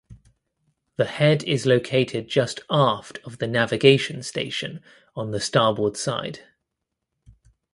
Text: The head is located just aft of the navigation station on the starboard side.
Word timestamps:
The 0.97 1.05
head 1.05 1.43
is 1.43 1.67
located 1.67 2.27
just 2.27 2.61
aft 2.71 3.19
of 3.23 3.37
the 3.37 3.45
navigation 3.45 4.23
station 4.23 4.81
on 5.15 5.29
the 5.29 5.39
starboard 5.39 5.95
side. 5.95 6.39